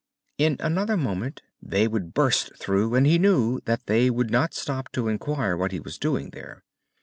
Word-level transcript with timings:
In 0.39 0.57
another 0.61 0.97
moment 0.97 1.43
they 1.61 1.87
would 1.87 2.15
burst 2.15 2.55
through, 2.57 2.95
and 2.95 3.05
he 3.05 3.19
knew 3.19 3.59
that 3.65 3.85
they 3.85 4.09
would 4.09 4.31
not 4.31 4.55
stop 4.55 4.91
to 4.93 5.07
enquire 5.07 5.55
what 5.55 5.71
he 5.71 5.79
was 5.79 5.99
doing 5.99 6.31
there. 6.31 6.63